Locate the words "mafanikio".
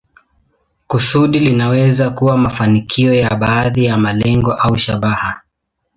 2.37-3.13